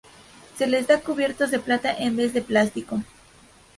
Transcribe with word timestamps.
Se 0.57 0.65
les 0.65 0.87
da 0.87 0.99
cubiertos 0.99 1.51
de 1.51 1.59
plata 1.59 1.93
en 1.95 2.15
vez 2.15 2.33
de 2.33 2.41
plástico. 2.41 3.03